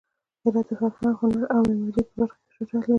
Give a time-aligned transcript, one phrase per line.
[0.43, 2.89] هرات د هنر، فرهنګ او معمارۍ په برخه کې شهرت لري.